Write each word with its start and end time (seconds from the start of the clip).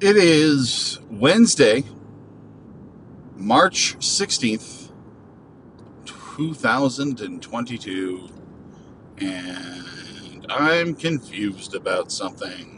It 0.00 0.16
is 0.16 0.98
Wednesday, 1.08 1.84
March 3.36 3.96
16th, 4.00 4.90
2022, 6.36 8.28
and 9.18 10.46
I'm 10.50 10.96
confused 10.96 11.76
about 11.76 12.10
something. 12.10 12.74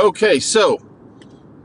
Okay, 0.00 0.40
so 0.40 0.80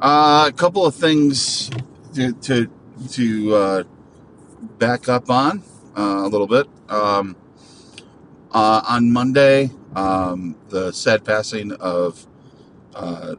uh, 0.02 0.49
a 0.49 0.52
couple 0.52 0.85
of 0.85 0.94
things 0.94 1.70
to 2.16 2.34
to, 2.34 2.70
to 3.11 3.55
uh, 3.55 3.84
back 4.77 5.08
up 5.08 5.30
on 5.30 5.63
uh, 5.98 6.23
a 6.25 6.27
little 6.27 6.45
bit. 6.45 6.67
Um, 6.89 7.38
uh, 8.52 8.81
on 8.89 9.09
Monday, 9.09 9.71
um, 9.95 10.58
the 10.67 10.91
sad 10.91 11.23
passing 11.23 11.71
of 11.71 12.27
uh, 12.94 13.35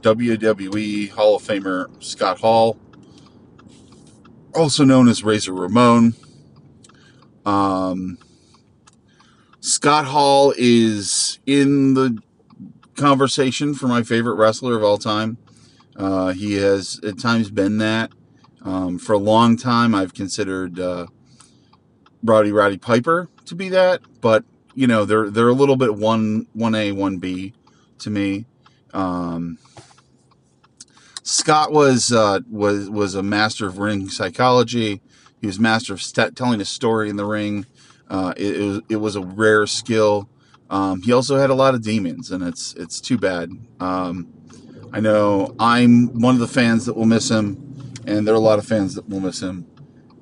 WWE 0.00 1.10
Hall 1.10 1.36
of 1.36 1.42
Famer 1.44 1.86
Scott 2.02 2.40
Hall, 2.40 2.76
also 4.52 4.84
known 4.84 5.08
as 5.08 5.22
Razor 5.22 5.52
Ramon. 5.52 6.16
Um, 7.46 8.18
Scott 9.60 10.06
Hall 10.06 10.52
is 10.58 11.38
in 11.46 11.94
the 11.94 12.20
conversation 12.98 13.74
for 13.74 13.88
my 13.88 14.02
favorite 14.02 14.34
wrestler 14.34 14.76
of 14.76 14.82
all 14.82 14.98
time. 14.98 15.38
Uh, 15.96 16.32
he 16.32 16.54
has 16.54 17.00
at 17.02 17.18
times 17.18 17.50
been 17.50 17.78
that. 17.78 18.12
Um, 18.62 18.98
for 18.98 19.14
a 19.14 19.18
long 19.18 19.56
time, 19.56 19.94
I've 19.94 20.12
considered 20.12 20.78
uh, 20.78 21.06
Rowdy 22.22 22.52
Roddy 22.52 22.76
Piper 22.76 23.28
to 23.46 23.54
be 23.54 23.68
that, 23.70 24.02
but 24.20 24.44
you 24.74 24.86
know 24.86 25.04
they're 25.04 25.30
they're 25.30 25.48
a 25.48 25.54
little 25.54 25.76
bit 25.76 25.94
one 25.94 26.46
one 26.52 26.74
A 26.74 26.92
one 26.92 27.18
B 27.18 27.54
to 28.00 28.10
me. 28.10 28.46
Um, 28.92 29.58
Scott 31.22 31.72
was 31.72 32.12
uh, 32.12 32.40
was 32.50 32.90
was 32.90 33.14
a 33.14 33.22
master 33.22 33.66
of 33.66 33.78
ring 33.78 34.08
psychology. 34.08 35.00
He 35.40 35.46
was 35.46 35.60
master 35.60 35.92
of 35.94 36.02
st- 36.02 36.36
telling 36.36 36.60
a 36.60 36.64
story 36.64 37.08
in 37.08 37.16
the 37.16 37.24
ring. 37.24 37.66
Uh, 38.08 38.34
it, 38.36 38.56
it, 38.56 38.66
was 38.66 38.80
it 38.88 38.96
was 38.96 39.16
a 39.16 39.20
rare 39.20 39.66
skill. 39.66 40.28
Um, 40.70 41.02
he 41.02 41.12
also 41.12 41.38
had 41.38 41.50
a 41.50 41.54
lot 41.54 41.74
of 41.74 41.82
demons, 41.82 42.30
and 42.30 42.42
it's 42.42 42.74
it's 42.74 43.00
too 43.00 43.16
bad. 43.16 43.50
Um, 43.80 44.32
I 44.92 45.00
know 45.00 45.54
I'm 45.58 46.20
one 46.20 46.34
of 46.34 46.40
the 46.40 46.48
fans 46.48 46.86
that 46.86 46.96
will 46.96 47.06
miss 47.06 47.30
him, 47.30 47.92
and 48.06 48.26
there 48.26 48.34
are 48.34 48.38
a 48.38 48.40
lot 48.40 48.58
of 48.58 48.66
fans 48.66 48.94
that 48.94 49.08
will 49.08 49.20
miss 49.20 49.40
him. 49.40 49.66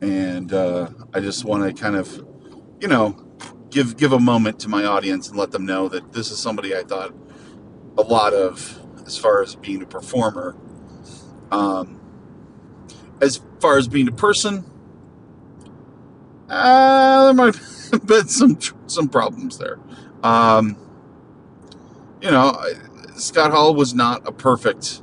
And 0.00 0.52
uh, 0.52 0.90
I 1.14 1.20
just 1.20 1.44
want 1.44 1.64
to 1.64 1.82
kind 1.82 1.96
of, 1.96 2.24
you 2.80 2.88
know, 2.88 3.12
give 3.70 3.96
give 3.96 4.12
a 4.12 4.18
moment 4.18 4.60
to 4.60 4.68
my 4.68 4.84
audience 4.84 5.28
and 5.28 5.36
let 5.36 5.50
them 5.50 5.66
know 5.66 5.88
that 5.88 6.12
this 6.12 6.30
is 6.30 6.38
somebody 6.38 6.76
I 6.76 6.82
thought 6.82 7.14
a 7.98 8.02
lot 8.02 8.34
of 8.34 8.80
as 9.06 9.16
far 9.16 9.42
as 9.42 9.54
being 9.54 9.82
a 9.82 9.86
performer. 9.86 10.56
Um, 11.50 12.00
as 13.20 13.40
far 13.60 13.78
as 13.78 13.88
being 13.88 14.08
a 14.08 14.12
person, 14.12 14.64
uh, 16.48 17.24
there 17.24 17.34
might 17.34 17.56
have 17.92 18.06
been 18.06 18.28
some 18.28 18.58
some 18.86 19.08
problems 19.08 19.58
there. 19.58 19.78
Um, 20.22 20.76
you 22.20 22.30
know, 22.30 22.58
Scott 23.16 23.52
Hall 23.52 23.74
was 23.74 23.94
not 23.94 24.26
a 24.26 24.32
perfect 24.32 25.02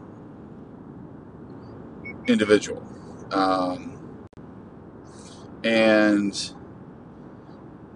individual. 2.28 2.84
Um, 3.32 4.28
and 5.64 6.54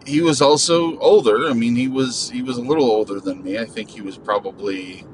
he 0.05 0.21
was 0.21 0.41
also 0.41 0.97
older. 0.99 1.49
I 1.49 1.53
mean, 1.53 1.75
he 1.75 1.87
was 1.87 2.29
he 2.29 2.41
was 2.41 2.57
a 2.57 2.61
little 2.61 2.89
older 2.89 3.19
than 3.19 3.43
me. 3.43 3.59
I 3.59 3.65
think 3.65 3.89
he 3.89 4.01
was 4.01 4.17
probably 4.17 5.05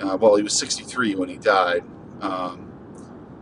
uh, 0.00 0.16
well, 0.16 0.36
he 0.36 0.42
was 0.42 0.58
63 0.58 1.14
when 1.14 1.28
he 1.28 1.36
died. 1.36 1.84
Um, 2.20 2.72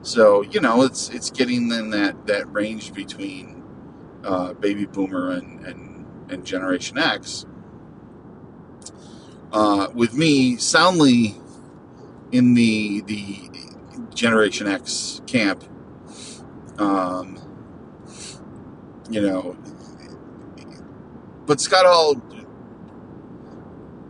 so 0.03 0.43
you 0.43 0.61
know, 0.61 0.83
it's 0.83 1.09
it's 1.11 1.31
getting 1.31 1.71
in 1.71 1.91
that 1.91 2.27
that 2.27 2.53
range 2.53 2.93
between 2.93 3.62
uh, 4.25 4.53
baby 4.55 4.87
boomer 4.87 5.31
and, 5.31 5.65
and 5.66 6.06
and 6.31 6.45
Generation 6.45 6.99
X 6.99 7.47
uh, 9.53 9.89
with 9.95 10.15
me 10.15 10.57
soundly 10.57 11.37
in 12.33 12.55
the 12.55 13.03
the 13.03 13.51
Generation 14.15 14.67
X 14.67 15.21
camp. 15.27 15.65
Um, 16.79 17.39
you 19.11 19.21
know, 19.21 19.57
but 21.47 21.61
Scott 21.61 21.85
Hall, 21.85 22.21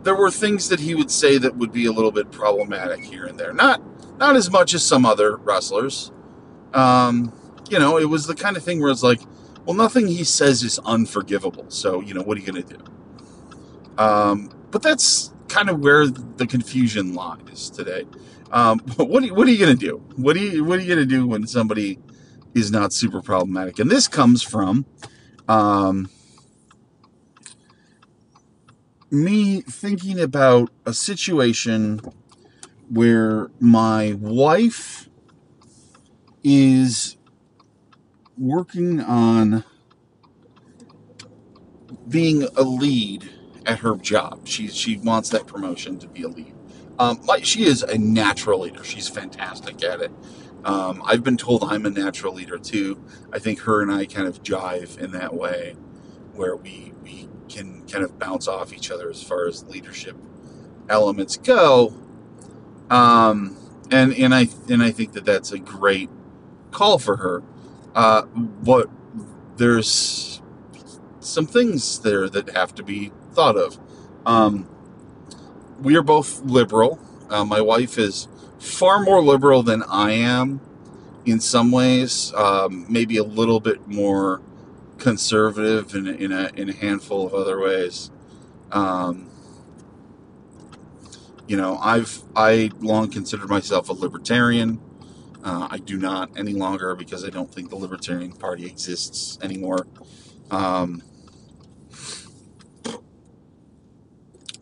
there 0.03 0.15
were 0.15 0.31
things 0.31 0.69
that 0.69 0.79
he 0.79 0.95
would 0.95 1.11
say 1.11 1.37
that 1.37 1.57
would 1.57 1.71
be 1.71 1.85
a 1.85 1.91
little 1.91 2.11
bit 2.11 2.31
problematic 2.31 3.03
here 3.03 3.25
and 3.25 3.37
there. 3.37 3.53
Not 3.53 3.81
not 4.17 4.35
as 4.35 4.49
much 4.49 4.73
as 4.73 4.83
some 4.83 5.05
other 5.05 5.37
wrestlers. 5.37 6.11
Um, 6.73 7.33
you 7.69 7.79
know, 7.79 7.97
it 7.97 8.05
was 8.05 8.25
the 8.25 8.35
kind 8.35 8.55
of 8.55 8.63
thing 8.63 8.79
where 8.81 8.91
it's 8.91 9.03
like, 9.03 9.19
well, 9.65 9.75
nothing 9.75 10.07
he 10.07 10.23
says 10.23 10.63
is 10.63 10.79
unforgivable. 10.79 11.65
So, 11.69 12.01
you 12.01 12.13
know, 12.13 12.21
what 12.21 12.37
are 12.37 12.41
you 12.41 12.51
going 12.51 12.63
to 12.63 12.77
do? 12.77 12.83
Um, 13.97 14.49
but 14.71 14.81
that's 14.81 15.32
kind 15.53 15.69
of 15.69 15.79
where 15.81 16.07
the 16.07 16.47
confusion 16.47 17.13
lies 17.13 17.69
today. 17.69 18.05
Um, 18.51 18.79
what, 18.97 19.23
are, 19.23 19.33
what 19.33 19.47
are 19.47 19.51
you 19.51 19.59
going 19.63 19.77
to 19.77 19.85
do? 19.85 19.97
What, 20.15 20.35
are 20.35 20.39
you, 20.39 20.63
what 20.63 20.79
are 20.79 20.81
you 20.81 20.87
going 20.87 21.07
to 21.07 21.15
do 21.15 21.27
when 21.27 21.45
somebody 21.45 21.99
is 22.55 22.71
not 22.71 22.91
super 22.91 23.21
problematic? 23.21 23.77
And 23.77 23.89
this 23.89 24.07
comes 24.07 24.41
from 24.41 24.87
um, 25.47 26.09
me 29.11 29.61
thinking 29.61 30.19
about 30.19 30.71
a 30.87 30.93
situation 30.93 32.01
where 32.89 33.51
my 33.59 34.13
wife 34.19 35.07
is 36.43 37.15
working 38.39 38.99
on 39.01 39.63
being 42.09 42.47
a 42.57 42.63
lead 42.63 43.29
at 43.65 43.79
her 43.79 43.95
job. 43.95 44.47
She 44.47 44.67
she 44.67 44.97
wants 44.97 45.29
that 45.29 45.47
promotion 45.47 45.99
to 45.99 46.07
be 46.07 46.23
a 46.23 46.27
lead. 46.27 46.53
Um, 46.99 47.19
she 47.41 47.65
is 47.65 47.81
a 47.81 47.97
natural 47.97 48.59
leader. 48.59 48.83
She's 48.83 49.09
fantastic 49.09 49.83
at 49.83 50.01
it. 50.01 50.11
Um, 50.63 51.01
I've 51.05 51.23
been 51.23 51.37
told 51.37 51.63
I'm 51.63 51.85
a 51.85 51.89
natural 51.89 52.33
leader 52.33 52.57
too. 52.57 53.03
I 53.31 53.39
think 53.39 53.59
her 53.61 53.81
and 53.81 53.91
I 53.91 54.05
kind 54.05 54.27
of 54.27 54.43
jive 54.43 54.97
in 54.97 55.11
that 55.11 55.33
way, 55.33 55.75
where 56.33 56.55
we 56.55 56.93
we 57.03 57.27
can 57.49 57.87
kind 57.87 58.03
of 58.03 58.17
bounce 58.19 58.47
off 58.47 58.73
each 58.73 58.91
other 58.91 59.09
as 59.09 59.21
far 59.21 59.47
as 59.47 59.65
leadership 59.65 60.15
elements 60.89 61.37
go. 61.37 61.93
Um, 62.89 63.57
and 63.91 64.13
and 64.13 64.33
I 64.33 64.47
and 64.69 64.81
I 64.81 64.91
think 64.91 65.13
that 65.13 65.25
that's 65.25 65.51
a 65.51 65.59
great 65.59 66.09
call 66.71 66.99
for 66.99 67.17
her. 67.17 67.43
Uh, 67.95 68.23
what 68.23 68.89
there's 69.57 70.41
some 71.19 71.45
things 71.45 71.99
there 71.99 72.29
that 72.29 72.49
have 72.49 72.75
to 72.75 72.83
be 72.83 73.11
thought 73.33 73.57
of. 73.57 73.77
Um, 74.25 74.67
we 75.81 75.95
are 75.95 76.03
both 76.03 76.41
liberal. 76.43 76.99
Uh, 77.29 77.43
my 77.43 77.61
wife 77.61 77.97
is 77.97 78.27
far 78.59 79.01
more 79.01 79.21
liberal 79.21 79.63
than 79.63 79.83
I 79.83 80.11
am 80.11 80.61
in 81.25 81.39
some 81.39 81.71
ways, 81.71 82.33
um, 82.35 82.85
maybe 82.89 83.17
a 83.17 83.23
little 83.23 83.59
bit 83.59 83.87
more 83.87 84.41
conservative 84.97 85.95
in, 85.95 86.07
in, 86.07 86.31
a, 86.31 86.49
in 86.55 86.69
a 86.69 86.73
handful 86.73 87.25
of 87.25 87.33
other 87.33 87.59
ways. 87.59 88.11
Um, 88.71 89.29
you 91.47 91.57
know, 91.57 91.77
I've 91.77 92.23
I 92.35 92.71
long 92.79 93.09
considered 93.09 93.49
myself 93.49 93.89
a 93.89 93.93
libertarian. 93.93 94.79
Uh, 95.43 95.67
I 95.69 95.77
do 95.77 95.97
not 95.97 96.31
any 96.37 96.53
longer 96.53 96.95
because 96.95 97.25
I 97.25 97.29
don't 97.29 97.53
think 97.53 97.69
the 97.69 97.75
Libertarian 97.75 98.31
Party 98.31 98.65
exists 98.65 99.37
anymore. 99.41 99.85
Um, 100.49 101.03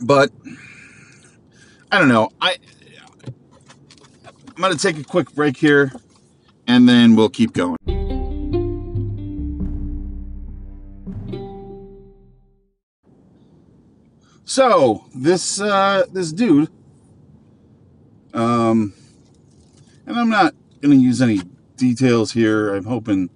But 0.02 0.32
I 1.92 2.00
don't 2.00 2.10
know. 2.10 2.30
I 2.42 2.56
I'm 4.48 4.56
going 4.56 4.74
to 4.74 4.80
take 4.80 4.98
a 4.98 5.04
quick 5.04 5.32
break 5.34 5.58
here 5.58 5.92
and 6.68 6.88
then 6.88 7.16
we'll 7.16 7.30
keep 7.30 7.54
going. 7.54 7.78
So, 14.44 15.06
this 15.16 15.62
uh 15.62 16.06
this 16.12 16.32
dude 16.34 16.70
um 18.34 18.94
and 20.06 20.18
I'm 20.18 20.30
not 20.30 20.54
going 20.82 20.98
to 20.98 21.04
use 21.04 21.22
any 21.22 21.42
details 21.78 22.34
here. 22.34 22.74
I'm 22.76 22.86
hoping 22.86 23.30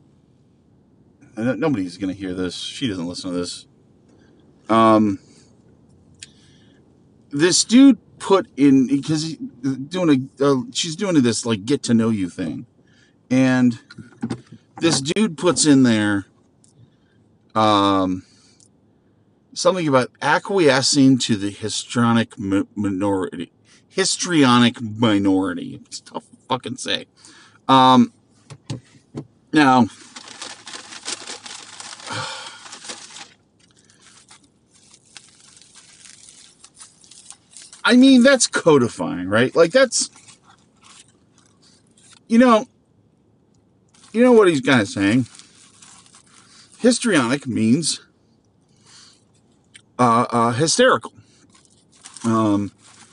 nobody's 1.37 1.97
going 1.97 2.13
to 2.13 2.19
hear 2.19 2.33
this. 2.33 2.55
She 2.55 2.87
doesn't 2.87 3.07
listen 3.07 3.31
to 3.31 3.37
this. 3.37 3.67
Um, 4.69 5.19
this 7.35 7.65
dude 7.65 7.99
put 8.17 8.47
in 8.55 8.87
because 8.87 9.23
he's 9.23 9.37
doing 9.37 10.29
a 10.39 10.45
uh, 10.45 10.61
she's 10.71 10.95
doing 10.95 11.21
this 11.21 11.45
like 11.45 11.65
get 11.65 11.83
to 11.83 11.93
know 11.93 12.09
you 12.09 12.29
thing, 12.29 12.65
and 13.29 13.79
this 14.79 15.01
dude 15.01 15.37
puts 15.37 15.65
in 15.65 15.83
there 15.83 16.25
um 17.53 18.23
something 19.53 19.87
about 19.87 20.11
acquiescing 20.21 21.17
to 21.17 21.35
the 21.35 21.49
histrionic 21.49 22.37
minority 22.37 23.51
histrionic 23.87 24.81
minority. 24.81 25.79
It's 25.85 26.01
tough 26.01 26.29
to 26.29 26.35
fucking 26.49 26.77
say. 26.77 27.05
Um 27.67 28.11
now 29.53 29.87
I 37.87 37.95
mean, 37.95 38.23
that's 38.23 38.47
codifying, 38.47 39.29
right? 39.29 39.55
Like 39.55 39.71
that's, 39.71 40.09
you 42.27 42.39
know, 42.39 42.65
you 44.11 44.23
know 44.23 44.31
what 44.31 44.47
he's 44.47 44.61
kind 44.61 44.81
of 44.81 44.87
saying. 44.87 45.27
Histrionic 46.79 47.45
means 47.45 48.01
uh, 49.99 50.25
uh, 50.31 50.51
hysterical. 50.53 51.13
Um, 52.23 52.71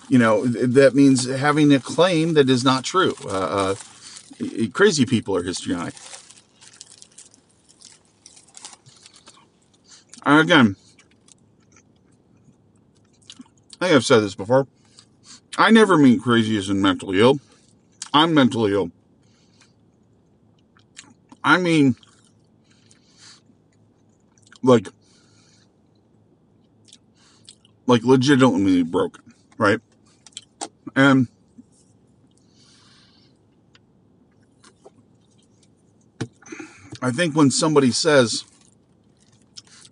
you 0.09 0.19
know, 0.19 0.47
that 0.47 0.95
means 0.95 1.29
having 1.29 1.71
a 1.75 1.79
claim 1.79 2.33
that 2.35 2.49
is 2.49 2.65
not 2.65 2.83
true. 2.83 3.15
Uh, 3.27 3.29
uh 3.29 3.75
crazy 4.73 5.05
people 5.05 5.37
are 5.37 5.43
histrionic. 5.43 5.95
Again, 10.25 10.77
I 13.83 13.87
think 13.87 13.97
I've 13.97 14.05
said 14.05 14.21
this 14.21 14.37
before. 14.37 14.69
I 15.59 15.73
never 15.73 15.99
mean 15.99 16.21
crazy 16.21 16.57
as 16.57 16.69
in 16.69 16.81
mentally 16.81 17.19
ill. 17.19 17.41
I'm 18.15 18.33
mentally 18.33 18.75
ill. 18.75 18.93
I 21.43 21.59
mean, 21.59 21.97
like, 24.63 24.87
like 27.89 28.05
legitimately 28.05 28.85
broken, 28.85 29.35
right? 29.59 29.81
And 30.95 31.27
I 37.03 37.11
think 37.11 37.35
when 37.35 37.51
somebody 37.51 37.91
says, 37.91 38.45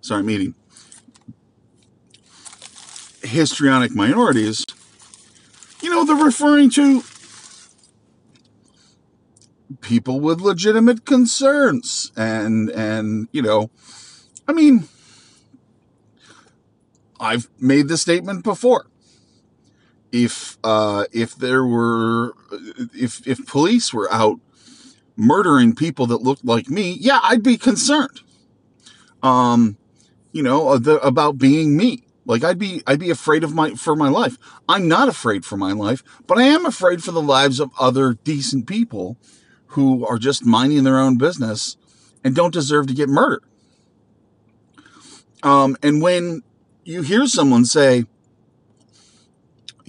sorry, 0.01 0.23
meeting, 0.23 0.55
histrionic 3.31 3.95
minorities, 3.95 4.65
you 5.81 5.91
know, 5.91 6.05
they're 6.05 6.17
referring 6.17 6.71
to 6.71 7.03
people 9.81 10.21
with 10.21 10.41
legitimate 10.41 11.05
concerns 11.05 12.13
and 12.17 12.71
and 12.71 13.29
you 13.33 13.41
know 13.41 13.71
i 14.49 14.53
mean 14.53 14.85
i've 17.21 17.49
made 17.61 17.89
the 17.89 17.97
statement 17.97 18.43
before. 18.43 18.87
If 20.13 20.59
uh 20.65 21.05
if 21.13 21.37
there 21.37 21.65
were 21.65 22.35
if 22.95 23.27
if 23.27 23.47
police 23.47 23.95
were 23.95 24.13
out 24.13 24.41
murdering 25.17 25.75
people 25.75 26.07
that 26.07 26.23
looked 26.23 26.45
like 26.45 26.69
me 26.69 26.97
yeah 27.01 27.21
i'd 27.25 27.43
be 27.43 27.57
concerned. 27.57 28.21
Um 29.23 29.77
you 30.33 30.43
know 30.43 30.73
about 30.73 31.39
being 31.39 31.77
me 31.77 32.05
like 32.31 32.45
I'd 32.45 32.59
be 32.59 32.83
I'd 32.87 33.01
be 33.01 33.11
afraid 33.11 33.45
of 33.45 33.55
my 33.55 33.75
for 33.75 33.97
my 33.97 34.09
life. 34.09 34.39
I'm 34.69 34.89
not 34.89 35.09
afraid 35.09 35.45
for 35.45 35.57
my 35.57 35.73
life, 35.73 36.03
but 36.27 36.39
I 36.39 36.45
am 36.45 36.65
afraid 36.65 37.03
for 37.03 37.11
the 37.11 37.21
lives 37.21 37.61
of 37.61 37.71
other 37.79 38.15
decent 38.15 38.67
people 38.67 39.19
who 39.69 40.07
are 40.07 40.19
just 40.19 40.45
minding 40.45 40.85
their 40.85 40.99
own 40.99 41.19
business 41.19 41.77
and 42.25 42.35
don't 42.35 42.55
deserve 42.55 42.87
to 42.87 42.95
get 42.95 43.09
murdered. 43.09 43.43
Um, 45.43 45.77
and 45.83 46.01
when 46.01 46.43
you 46.85 47.03
hear 47.03 47.27
someone 47.27 47.65
say, 47.65 48.05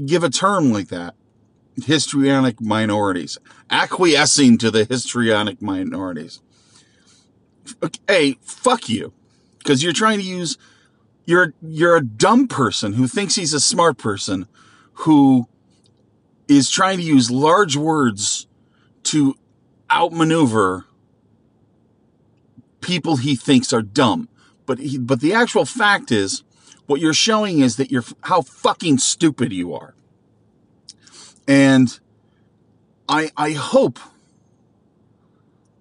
give 0.04 0.24
a 0.24 0.30
term 0.30 0.72
like 0.72 0.88
that, 0.88 1.16
histrionic 1.84 2.62
minorities, 2.62 3.38
acquiescing 3.70 4.58
to 4.60 4.72
the 4.72 4.86
histrionic 4.86 5.62
minorities. 5.62 6.42
Hey, 8.08 8.38
fuck 8.42 8.90
you. 8.90 9.14
Because 9.58 9.84
you're 9.84 9.94
trying 9.94 10.20
to 10.20 10.26
use 10.26 10.58
you're 11.26 11.54
you're 11.62 11.96
a 11.96 12.04
dumb 12.04 12.48
person 12.48 12.94
who 12.94 13.08
thinks 13.08 13.36
he's 13.36 13.54
a 13.54 13.60
smart 13.60 13.98
person 13.98 14.48
who 14.94 15.48
is 16.48 16.70
trying 16.70 16.98
to 16.98 17.04
use 17.04 17.32
large 17.32 17.76
words 17.76 18.48
to 19.04 19.36
outmaneuver 19.92 20.86
people 22.82 23.18
he 23.18 23.36
thinks 23.36 23.72
are 23.72 23.82
dumb. 23.82 24.28
But 24.66 24.80
he, 24.80 24.98
but 24.98 25.22
the 25.22 25.34
actual 25.34 25.66
fact 25.66 26.12
is 26.12 26.44
what 26.86 27.00
you're 27.00 27.14
showing 27.14 27.60
is 27.60 27.78
that 27.78 27.92
you're 27.92 28.04
how 28.24 28.42
fucking 28.42 28.98
stupid 28.98 29.54
you 29.54 29.74
are. 29.74 29.94
And 31.48 32.00
I 33.08 33.32
I 33.38 33.52
hope 33.52 34.00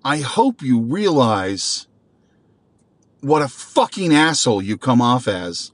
I 0.04 0.18
hope 0.18 0.62
you 0.62 0.80
realize 0.80 1.86
what 3.20 3.42
a 3.42 3.48
fucking 3.48 4.14
asshole 4.14 4.62
you 4.62 4.76
come 4.76 5.00
off 5.00 5.28
as 5.28 5.72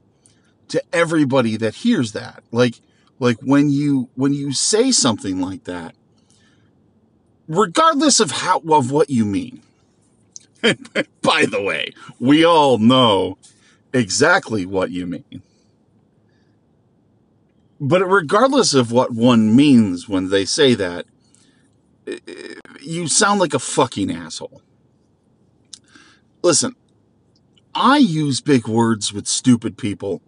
to 0.69 0.83
everybody 0.93 1.57
that 1.57 1.75
hears 1.75 2.11
that. 2.11 2.43
Like, 2.51 2.81
like 3.19 3.37
when 3.41 3.69
you, 3.69 4.09
when 4.15 4.33
you 4.33 4.53
say 4.53 4.91
something 4.91 5.39
like 5.41 5.63
that, 5.65 5.95
regardless 7.47 8.19
of 8.19 8.31
how, 8.31 8.59
of 8.69 8.91
what 8.91 9.09
you 9.09 9.25
mean. 9.25 9.61
By 11.21 11.45
the 11.45 11.61
way, 11.61 11.93
we 12.19 12.43
all 12.43 12.77
know 12.77 13.37
exactly 13.93 14.65
what 14.65 14.91
you 14.91 15.05
mean. 15.05 15.41
But 17.79 18.07
regardless 18.07 18.73
of 18.73 18.91
what 18.91 19.11
one 19.11 19.55
means 19.55 20.09
when 20.09 20.29
they 20.29 20.45
say 20.45 20.73
that, 20.73 21.05
eh, 22.07 22.17
eh, 22.27 22.53
you 22.81 23.07
sound 23.07 23.39
like 23.39 23.53
a 23.53 23.59
fucking 23.59 24.11
asshole. 24.11 24.61
Listen, 26.41 26.75
I 27.73 27.97
use 27.97 28.41
big 28.41 28.67
words 28.67 29.13
with 29.13 29.27
stupid 29.27 29.77
people. 29.77 30.21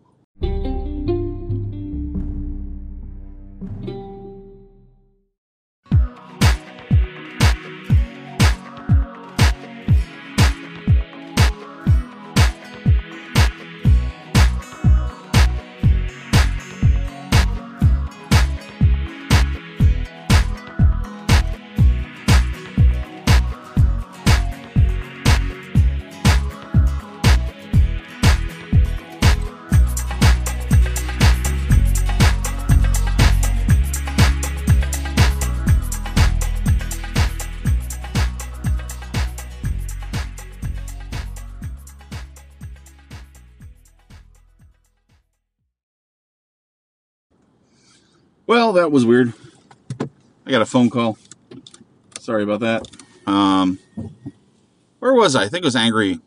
Well, 48.50 48.74
that 48.74 48.91
was 48.91 49.06
weird. 49.06 49.32
I 50.44 50.50
got 50.50 50.63
a 50.63 50.65
phone 50.65 50.89
call. 50.89 51.20
Sorry 52.20 52.41
about 52.41 52.62
that. 52.62 52.88
Um, 53.27 53.77
where 54.98 55.13
was 55.13 55.36
I? 55.36 55.44
I 55.44 55.50
think 55.50 55.65
I 55.65 55.68
was 55.68 55.75
angry 55.75 56.20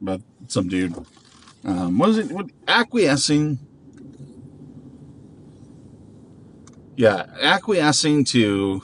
about 0.00 0.22
some 0.48 0.68
dude. 0.68 0.94
Um, 1.66 1.98
was 1.98 2.16
it? 2.16 2.32
What, 2.32 2.46
acquiescing. 2.66 3.58
Yeah, 6.96 7.26
acquiescing 7.42 8.24
to 8.24 8.80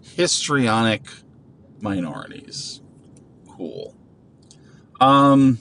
histrionic 0.00 1.02
minorities. 1.82 2.80
Cool. 3.50 3.94
Um, 4.98 5.58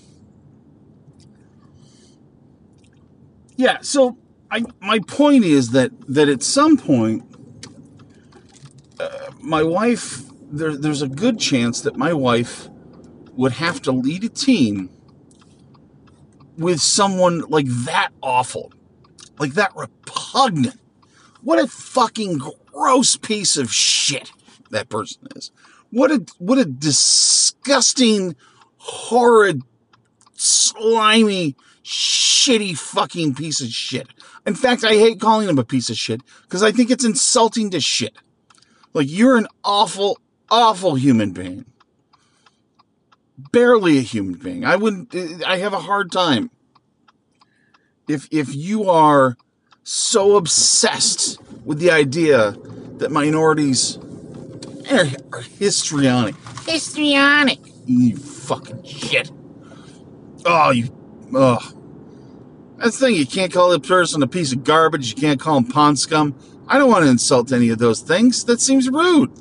yeah, 3.57 3.79
so 3.81 4.17
I, 4.53 4.63
my 4.81 4.99
point 4.99 5.45
is 5.45 5.71
that 5.71 5.91
that 6.07 6.29
at 6.29 6.43
some 6.43 6.77
point, 6.77 7.23
uh, 8.99 9.31
my 9.41 9.63
wife 9.63 10.21
there, 10.51 10.77
there's 10.77 11.01
a 11.01 11.07
good 11.07 11.39
chance 11.39 11.81
that 11.81 11.97
my 11.97 12.13
wife 12.13 12.69
would 13.31 13.53
have 13.53 13.81
to 13.81 13.91
lead 13.91 14.23
a 14.23 14.29
team 14.29 14.91
with 16.55 16.79
someone 16.79 17.39
like 17.49 17.65
that 17.65 18.09
awful, 18.21 18.71
like 19.39 19.55
that 19.55 19.75
repugnant. 19.75 20.79
What 21.41 21.57
a 21.57 21.65
fucking 21.65 22.37
gross 22.37 23.15
piece 23.15 23.57
of 23.57 23.73
shit 23.73 24.31
that 24.69 24.87
person 24.87 25.29
is. 25.35 25.51
What 25.89 26.11
a 26.11 26.23
what 26.37 26.59
a 26.59 26.65
disgusting, 26.65 28.35
horrid, 28.77 29.63
slimy, 30.35 31.55
shitty 31.83 32.77
fucking 32.77 33.35
piece 33.35 33.61
of 33.61 33.67
shit. 33.67 34.07
In 34.45 34.55
fact, 34.55 34.83
I 34.83 34.93
hate 34.93 35.19
calling 35.19 35.49
him 35.49 35.57
a 35.57 35.63
piece 35.63 35.89
of 35.89 35.97
shit 35.97 36.21
because 36.43 36.63
I 36.63 36.71
think 36.71 36.91
it's 36.91 37.05
insulting 37.05 37.69
to 37.71 37.79
shit. 37.79 38.15
Like 38.93 39.07
you're 39.09 39.37
an 39.37 39.47
awful, 39.63 40.17
awful 40.49 40.95
human 40.95 41.31
being. 41.31 41.65
Barely 43.51 43.97
a 43.97 44.01
human 44.01 44.35
being. 44.35 44.63
I 44.63 44.75
wouldn't 44.75 45.13
eh, 45.15 45.19
eh, 45.19 45.39
I 45.45 45.57
have 45.57 45.73
a 45.73 45.79
hard 45.79 46.11
time 46.11 46.51
if 48.07 48.27
if 48.31 48.53
you 48.53 48.89
are 48.89 49.37
so 49.83 50.37
obsessed 50.37 51.39
with 51.65 51.79
the 51.79 51.91
idea 51.91 52.55
that 52.97 53.11
minorities 53.11 53.97
are, 54.91 55.07
are 55.33 55.41
histrionic. 55.41 56.35
Histrionic. 56.65 57.59
You 57.85 58.15
fucking 58.17 58.83
shit. 58.83 59.31
Oh, 60.45 60.71
you. 60.71 60.89
Oh. 61.33 61.59
That's 62.77 62.99
the 62.99 63.07
thing. 63.07 63.15
You 63.15 63.25
can't 63.25 63.51
call 63.51 63.71
a 63.71 63.79
person 63.79 64.21
a 64.23 64.27
piece 64.27 64.51
of 64.51 64.63
garbage. 64.63 65.09
You 65.09 65.15
can't 65.15 65.39
call 65.39 65.57
him 65.57 65.65
pond 65.65 65.99
scum. 65.99 66.35
I 66.67 66.77
don't 66.77 66.89
want 66.89 67.05
to 67.05 67.09
insult 67.11 67.51
any 67.51 67.69
of 67.69 67.79
those 67.79 68.01
things. 68.01 68.43
That 68.45 68.59
seems 68.59 68.89
rude. 68.89 69.31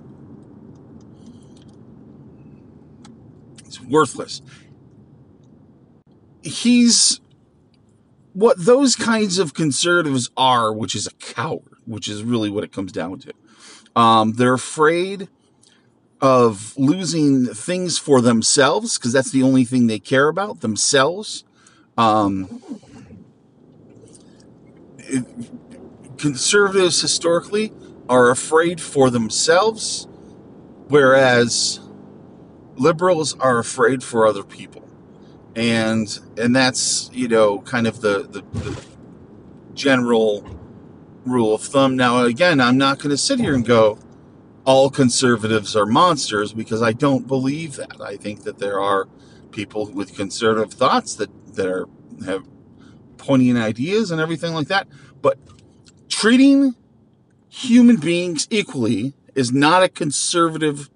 It's 3.65 3.81
worthless. 3.81 4.43
He's 6.43 7.21
what 8.33 8.65
those 8.65 8.97
kinds 8.97 9.39
of 9.39 9.55
conservatives 9.55 10.31
are, 10.37 10.73
which 10.73 10.95
is 10.95 11.07
a 11.07 11.13
coward, 11.13 11.79
which 11.85 12.09
is 12.09 12.23
really 12.23 12.51
what 12.51 12.65
it 12.65 12.73
comes 12.73 12.93
down 12.93 13.19
to. 13.21 13.33
Um, 13.95 14.33
they're 14.35 14.55
afraid 14.55 15.29
of 16.21 16.77
losing 16.79 17.47
things 17.47 17.99
for 17.99 18.21
themselves 18.21 18.97
because 18.97 19.13
that's 19.13 19.33
the 19.33 19.43
only 19.43 19.65
thing 19.65 19.87
they 19.87 19.99
care 19.99 20.29
about 20.29 20.61
themselves. 20.61 21.45
Um, 21.97 22.61
it, 24.99 25.25
conservatives 26.19 27.01
historically 27.01 27.73
are 28.09 28.31
afraid 28.31 28.81
for 28.81 29.11
themselves, 29.11 30.09
whereas 30.89 31.81
liberals 32.77 33.39
are 33.39 33.59
afraid 33.59 34.03
for 34.03 34.27
other 34.27 34.43
people 34.43 34.83
and 35.55 36.19
and 36.39 36.55
that's 36.55 37.11
you 37.13 37.29
know 37.29 37.61
kind 37.61 37.87
of 37.87 38.01
the, 38.01 38.23
the, 38.23 38.43
the 38.61 38.85
general 39.75 40.47
rule 41.25 41.55
of 41.55 41.63
thumb. 41.63 41.97
Now, 41.97 42.25
again, 42.25 42.61
I'm 42.61 42.79
not 42.79 42.99
going 42.99 43.11
to 43.11 43.17
sit 43.17 43.39
here 43.39 43.55
and 43.55 43.65
go 43.65 43.99
all 44.65 44.91
conservatives 44.91 45.75
are 45.75 45.87
monsters 45.87 46.53
because 46.53 46.83
I 46.83 46.93
don't 46.93 47.27
believe 47.27 47.77
that. 47.77 48.01
I 48.01 48.17
think 48.17 48.45
that 48.45 48.59
there 48.59 48.81
are 48.81 49.09
people 49.51 49.91
with 49.91 50.17
conservative 50.17 50.73
thoughts 50.73 51.15
that 51.17 51.31
that 51.55 51.67
are 51.67 51.87
have 52.25 52.47
poignant 53.17 53.59
ideas 53.59 54.11
and 54.11 54.21
everything 54.21 54.53
like 54.55 54.69
that, 54.69 54.87
but 55.21 55.39
treating 56.09 56.75
human 57.49 57.97
beings 57.97 58.47
equally 58.51 59.15
is 59.35 59.53
not 59.53 59.83
a 59.83 59.89
conservative 59.89 60.91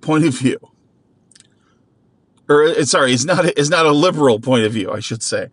point 0.00 0.24
of 0.24 0.34
view 0.34 0.72
or 2.52 2.64
uh, 2.64 2.84
sorry, 2.84 3.12
it's 3.12 3.24
not 3.24 3.44
a, 3.44 3.58
it's 3.58 3.70
not 3.70 3.86
a 3.86 3.92
liberal 3.92 4.38
point 4.40 4.64
of 4.64 4.72
view, 4.72 4.92
I 4.92 5.00
should 5.00 5.22
say. 5.22 5.48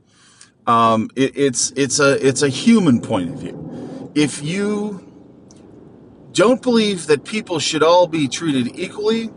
Um, 0.67 1.09
it, 1.15 1.37
it's 1.37 1.71
it's 1.75 1.99
a 1.99 2.25
it's 2.25 2.41
a 2.41 2.49
human 2.49 3.01
point 3.01 3.29
of 3.29 3.39
view. 3.39 4.11
If 4.15 4.43
you 4.43 5.05
don't 6.31 6.61
believe 6.61 7.07
that 7.07 7.23
people 7.23 7.59
should 7.59 7.83
all 7.83 8.07
be 8.07 8.27
treated 8.27 8.77
equally, 8.77 9.29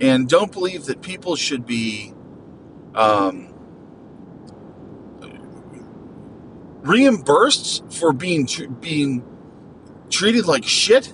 and 0.00 0.28
don't 0.28 0.52
believe 0.52 0.84
that 0.86 1.02
people 1.02 1.36
should 1.36 1.66
be 1.66 2.12
um, 2.94 3.52
reimbursed 6.88 7.92
for 7.92 8.12
being 8.12 8.46
tr- 8.46 8.66
being 8.66 9.22
treated 10.10 10.46
like 10.46 10.64
shit. 10.64 11.12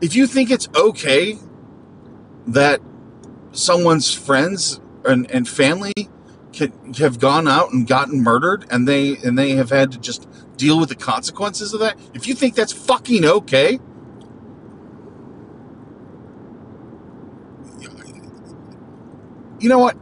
If 0.00 0.16
you 0.16 0.26
think 0.26 0.50
it's 0.50 0.68
okay 0.74 1.38
that 2.46 2.80
someone's 3.52 4.12
friends 4.12 4.80
and, 5.04 5.30
and 5.30 5.48
family 5.48 5.92
can, 6.52 6.94
have 6.94 7.18
gone 7.18 7.48
out 7.48 7.72
and 7.72 7.86
gotten 7.86 8.20
murdered 8.20 8.66
and 8.70 8.86
they 8.86 9.16
and 9.18 9.38
they 9.38 9.52
have 9.52 9.70
had 9.70 9.92
to 9.92 9.98
just 9.98 10.28
deal 10.56 10.78
with 10.78 10.88
the 10.88 10.94
consequences 10.94 11.74
of 11.74 11.80
that 11.80 11.98
if 12.14 12.28
you 12.28 12.34
think 12.34 12.54
that's 12.54 12.72
fucking 12.72 13.24
okay 13.24 13.78
you 19.58 19.68
know 19.68 19.78
what 19.78 19.96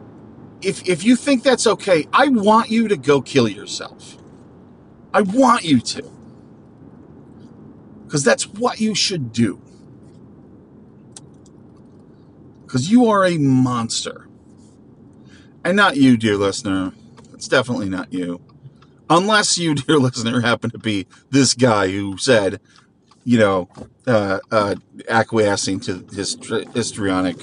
if 0.64 0.88
if 0.88 1.04
you 1.04 1.16
think 1.16 1.42
that's 1.42 1.66
okay 1.66 2.06
i 2.12 2.28
want 2.28 2.70
you 2.70 2.88
to 2.88 2.96
go 2.96 3.20
kill 3.20 3.48
yourself 3.48 4.16
i 5.12 5.20
want 5.20 5.64
you 5.64 5.80
to 5.80 6.02
because 8.04 8.24
that's 8.24 8.46
what 8.46 8.80
you 8.80 8.94
should 8.94 9.32
do 9.32 9.60
because 12.72 12.90
you 12.90 13.04
are 13.04 13.26
a 13.26 13.36
monster. 13.36 14.26
And 15.62 15.76
not 15.76 15.98
you, 15.98 16.16
dear 16.16 16.38
listener. 16.38 16.92
It's 17.34 17.46
definitely 17.46 17.90
not 17.90 18.10
you. 18.10 18.40
Unless 19.10 19.58
you, 19.58 19.74
dear 19.74 19.98
listener, 19.98 20.40
happen 20.40 20.70
to 20.70 20.78
be 20.78 21.06
this 21.28 21.52
guy 21.52 21.90
who 21.90 22.16
said, 22.16 22.62
you 23.24 23.38
know, 23.38 23.68
uh, 24.06 24.38
uh, 24.50 24.76
acquiescing 25.06 25.80
to 25.80 26.06
his 26.14 26.38
histrionic 26.72 27.36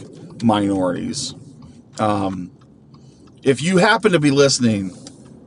minorities. 0.43 1.35
Um, 1.99 2.49
if 3.43 3.61
you 3.61 3.77
happen 3.77 4.11
to 4.11 4.19
be 4.19 4.31
listening, 4.31 4.95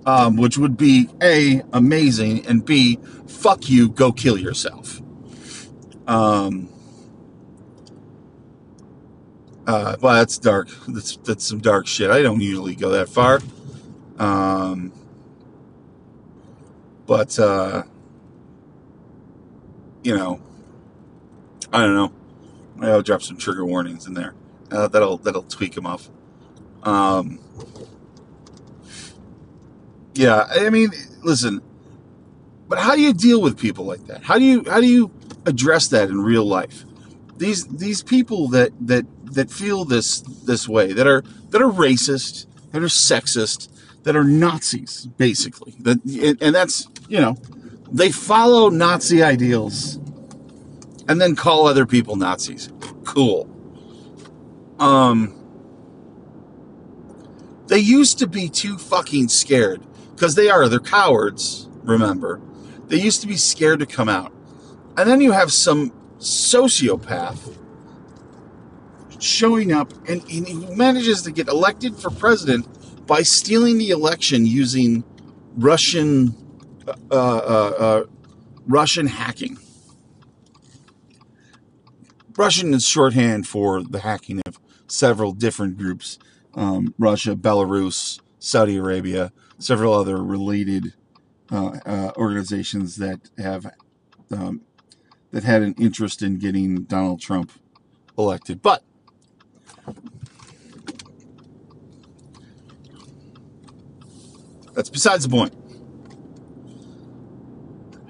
um, 0.06 0.36
which 0.36 0.58
would 0.58 0.76
be 0.76 1.08
A, 1.22 1.62
amazing, 1.72 2.46
and 2.46 2.64
B, 2.64 2.98
fuck 3.26 3.68
you, 3.68 3.88
go 3.88 4.12
kill 4.12 4.38
yourself. 4.38 5.00
Um, 6.06 6.68
uh, 9.66 9.96
well, 10.00 10.14
that's 10.14 10.38
dark. 10.38 10.68
That's 10.88 11.16
that's 11.18 11.44
some 11.46 11.60
dark 11.60 11.86
shit. 11.86 12.10
I 12.10 12.22
don't 12.22 12.40
usually 12.40 12.74
go 12.74 12.90
that 12.90 13.08
far. 13.08 13.40
Um, 14.18 14.92
but 17.06 17.38
uh, 17.38 17.84
you 20.02 20.16
know, 20.16 20.40
I 21.72 21.82
don't 21.82 21.94
know. 21.94 22.12
I'll 22.80 23.02
drop 23.02 23.22
some 23.22 23.36
trigger 23.36 23.64
warnings 23.64 24.06
in 24.06 24.14
there. 24.14 24.34
Uh, 24.70 24.88
that'll 24.88 25.18
that'll 25.18 25.44
tweak 25.44 25.74
them 25.74 25.86
off. 25.86 26.08
Um, 26.82 27.38
yeah, 30.14 30.46
I 30.50 30.70
mean, 30.70 30.90
listen. 31.22 31.62
But 32.68 32.78
how 32.78 32.94
do 32.94 33.02
you 33.02 33.12
deal 33.12 33.40
with 33.42 33.58
people 33.58 33.84
like 33.84 34.06
that? 34.06 34.22
How 34.22 34.38
do 34.38 34.44
you 34.44 34.64
how 34.68 34.80
do 34.80 34.86
you 34.86 35.10
address 35.46 35.88
that 35.88 36.08
in 36.08 36.20
real 36.20 36.44
life? 36.44 36.84
These 37.36 37.66
these 37.66 38.02
people 38.02 38.48
that 38.48 38.72
that 38.80 39.06
that 39.34 39.50
feel 39.50 39.84
this 39.84 40.20
this 40.20 40.68
way, 40.68 40.92
that 40.92 41.06
are 41.06 41.22
that 41.50 41.60
are 41.62 41.70
racist, 41.70 42.46
that 42.72 42.82
are 42.82 42.86
sexist, 42.86 43.68
that 44.04 44.16
are 44.16 44.24
Nazis, 44.24 45.06
basically. 45.16 45.74
That 45.80 45.98
and 46.40 46.54
that's 46.54 46.88
you 47.08 47.20
know, 47.20 47.36
they 47.90 48.10
follow 48.10 48.70
Nazi 48.70 49.22
ideals, 49.22 49.96
and 51.08 51.20
then 51.20 51.36
call 51.36 51.66
other 51.66 51.86
people 51.86 52.16
Nazis. 52.16 52.70
Cool. 53.04 53.48
Um, 54.78 55.41
they 57.72 57.78
used 57.78 58.18
to 58.18 58.26
be 58.26 58.50
too 58.50 58.76
fucking 58.76 59.28
scared 59.28 59.80
because 60.14 60.34
they 60.34 60.50
are 60.50 60.68
they're 60.68 60.78
cowards. 60.78 61.70
Remember, 61.84 62.38
they 62.88 63.00
used 63.00 63.22
to 63.22 63.26
be 63.26 63.38
scared 63.38 63.78
to 63.78 63.86
come 63.86 64.10
out, 64.10 64.30
and 64.98 65.08
then 65.08 65.22
you 65.22 65.32
have 65.32 65.50
some 65.50 65.90
sociopath 66.18 67.56
showing 69.18 69.72
up 69.72 69.90
and, 70.06 70.20
and 70.20 70.46
he 70.46 70.54
manages 70.76 71.22
to 71.22 71.30
get 71.30 71.48
elected 71.48 71.96
for 71.96 72.10
president 72.10 72.66
by 73.06 73.22
stealing 73.22 73.78
the 73.78 73.88
election 73.88 74.44
using 74.44 75.02
Russian 75.56 76.34
uh, 76.86 76.92
uh, 77.10 77.72
uh, 77.78 78.04
Russian 78.66 79.06
hacking. 79.06 79.56
Russian 82.36 82.74
is 82.74 82.86
shorthand 82.86 83.46
for 83.46 83.82
the 83.82 84.00
hacking 84.00 84.42
of 84.44 84.60
several 84.88 85.32
different 85.32 85.78
groups 85.78 86.18
um, 86.54 86.94
Russia, 86.98 87.34
Belarus, 87.34 88.20
Saudi 88.38 88.76
Arabia, 88.76 89.32
several 89.58 89.92
other 89.92 90.22
related 90.22 90.94
uh, 91.50 91.78
uh, 91.86 92.12
organizations 92.16 92.96
that 92.96 93.30
have 93.38 93.72
um, 94.30 94.62
that 95.30 95.44
had 95.44 95.62
an 95.62 95.74
interest 95.78 96.22
in 96.22 96.38
getting 96.38 96.82
Donald 96.82 97.20
Trump 97.20 97.52
elected. 98.18 98.62
But 98.62 98.82
that's 104.74 104.90
besides 104.90 105.24
the 105.24 105.30
point. 105.30 105.54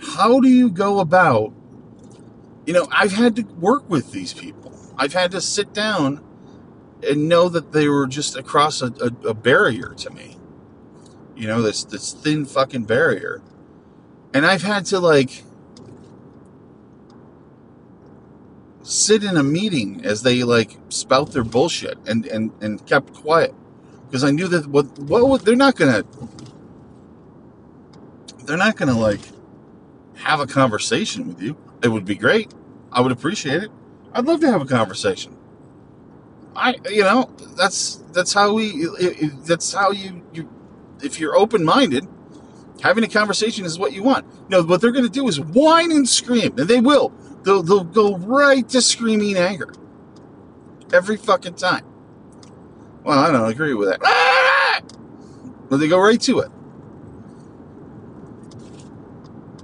How 0.01 0.41
do 0.41 0.49
you 0.49 0.71
go 0.71 1.01
about, 1.01 1.53
you 2.67 2.73
know, 2.73 2.87
I've 2.91 3.13
had 3.13 3.35
to 3.37 3.43
work 3.43 3.89
with 3.89 4.13
these 4.13 4.33
people. 4.35 4.73
I've 4.97 5.15
had 5.15 5.31
to 5.31 5.41
sit 5.41 5.73
down 5.73 6.23
and 7.03 7.29
know 7.29 7.49
that 7.49 7.73
they 7.73 7.89
were 7.89 8.07
just 8.07 8.37
across 8.37 8.83
a, 8.83 8.87
a, 9.01 9.29
a 9.29 9.35
barrier 9.35 9.95
to 9.99 10.11
me. 10.11 10.37
You 11.37 11.47
know, 11.49 11.63
this 11.63 11.85
this 11.85 12.13
thin 12.13 12.45
fucking 12.45 12.85
barrier. 12.85 13.43
And 14.35 14.47
I've 14.47 14.63
had 14.63 14.87
to 14.87 15.01
like 15.01 15.45
sit 18.83 19.23
in 19.23 19.37
a 19.37 19.43
meeting 19.43 20.05
as 20.05 20.23
they 20.23 20.43
like 20.43 20.77
spout 20.89 21.33
their 21.33 21.45
bullshit 21.45 21.99
and 22.07 22.27
and 22.27 22.53
and 22.61 22.85
kept 22.87 23.13
quiet 23.15 23.55
because 24.07 24.25
I 24.25 24.31
knew 24.31 24.49
that 24.49 24.67
what 24.67 24.87
what 24.99 25.45
they're 25.45 25.57
not 25.57 25.77
gonna 25.77 26.05
they're 28.45 28.57
not 28.57 28.77
gonna 28.77 28.99
like 28.99 29.21
have 30.15 30.41
a 30.41 30.47
conversation 30.47 31.29
with 31.29 31.41
you. 31.41 31.57
It 31.83 31.89
would 31.89 32.05
be 32.05 32.15
great. 32.15 32.53
I 32.93 33.01
would 33.01 33.13
appreciate 33.13 33.63
it. 33.63 33.71
I'd 34.13 34.27
love 34.27 34.41
to 34.41 34.51
have 34.51 34.63
a 34.63 34.67
conversation. 34.67 35.37
I 36.55 36.75
you 36.91 37.03
know 37.03 37.31
that's 37.57 37.97
that's 38.13 38.33
how 38.33 38.55
we 38.55 38.87
that's 39.47 39.73
how 39.73 39.91
you 39.91 40.23
you 40.33 40.49
if 41.03 41.19
you're 41.19 41.37
open 41.37 41.65
minded 41.65 42.07
having 42.83 43.05
a 43.05 43.09
conversation 43.09 43.65
is 43.65 43.79
what 43.79 43.93
you 43.93 44.03
want. 44.03 44.27
No, 44.51 44.63
what 44.63 44.81
they're 44.81 44.93
going 44.93 45.05
to 45.05 45.11
do 45.11 45.29
is 45.29 45.41
whine 45.41 45.93
and 45.93 46.09
scream, 46.09 46.59
and 46.59 46.69
they 46.69 46.81
will. 46.81 47.13
They'll, 47.45 47.63
they'll 47.63 47.85
go 47.85 48.17
right 48.19 48.69
to 48.71 48.83
screaming 48.83 49.37
anger 49.37 49.73
every 50.93 51.17
fucking 51.17 51.55
time. 51.55 51.85
Well, 53.05 53.19
I 53.19 53.31
don't 53.33 53.51
agree 53.51 53.75
with 53.75 53.89
that. 53.89 54.01
Ah! 54.05 54.81
But 55.69 55.79
they 55.79 55.89
go 55.89 55.99
right 55.99 56.21
to 56.23 56.41
it. 56.41 56.49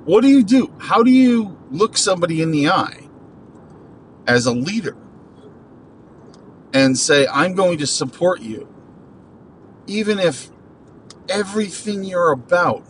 What 0.05 0.23
do 0.23 0.29
you 0.29 0.43
do? 0.43 0.73
How 0.79 1.03
do 1.03 1.11
you 1.11 1.59
look 1.71 1.97
somebody 1.99 2.41
in 2.41 2.51
the 2.51 2.69
eye 2.69 3.09
as 4.27 4.47
a 4.47 4.53
leader 4.53 4.97
and 6.73 6.99
say, 6.99 7.27
I'm 7.27 7.55
going 7.55 7.79
to 7.79 7.87
support 7.87 8.41
you, 8.41 8.69
even 9.87 10.19
if 10.19 10.51
everything 11.29 12.05
you're 12.05 12.33
about 12.33 12.85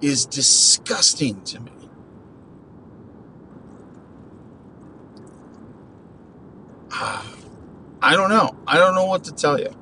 is 0.00 0.26
disgusting 0.26 1.42
to 1.42 1.60
me. 1.60 1.72
Ah, 6.92 7.26
I 8.02 8.16
don't 8.16 8.30
know. 8.30 8.56
I 8.66 8.78
don't 8.78 8.94
know 8.94 9.06
what 9.06 9.24
to 9.24 9.32
tell 9.32 9.60
you. 9.60 9.74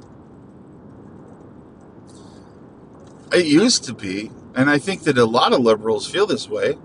It 3.33 3.47
used 3.47 3.85
to 3.85 3.95
be, 3.95 4.31
and 4.55 4.71
I 4.71 4.79
think 4.79 5.03
that 5.05 5.19
a 5.19 5.25
lot 5.25 5.53
of 5.53 5.61
liberals 5.61 6.11
feel 6.11 6.27
this 6.27 6.49
way. 6.49 6.79